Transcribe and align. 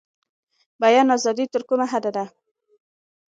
بیان 0.81 1.07
ازادي 1.17 1.45
تر 1.53 1.61
کومه 1.69 1.85
حده 1.93 2.11
ده؟ 2.15 2.25